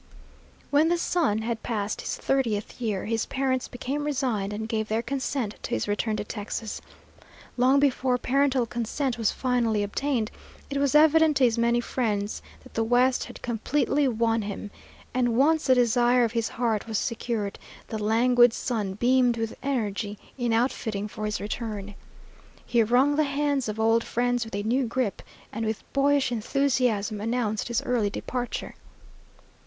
[0.71, 5.03] When the son had passed his thirtieth year, his parents became resigned and gave their
[5.03, 6.81] consent to his return to Texas.
[7.55, 10.31] Long before parental consent was finally obtained,
[10.71, 14.71] it was evident to his many friends that the West had completely won him;
[15.13, 17.59] and once the desire of his heart was secured,
[17.89, 21.93] the languid son beamed with energy in outfitting for his return.
[22.65, 25.21] He wrung the hands of old friends with a new grip,
[25.53, 28.73] and with boyish enthusiasm announced his early departure.